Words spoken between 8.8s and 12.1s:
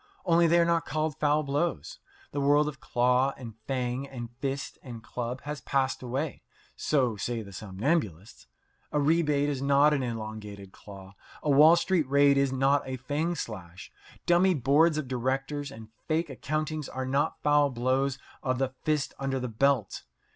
A rebate is not an elongated claw. A Wall Street